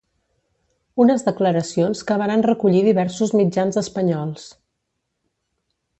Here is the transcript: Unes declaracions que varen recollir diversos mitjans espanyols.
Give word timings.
Unes 1.03 1.25
declaracions 1.27 2.01
que 2.09 2.17
varen 2.23 2.45
recollir 2.47 2.81
diversos 2.89 3.35
mitjans 3.43 3.81
espanyols. 3.83 4.51